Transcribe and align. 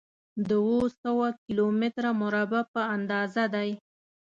د 0.47 0.49
اووه 0.67 0.87
سوه 1.03 1.27
کيلو 1.43 1.65
متره 1.79 2.11
مربع 2.21 2.61
په 2.73 2.81
اندازه 2.95 3.43
دی. 3.55 3.69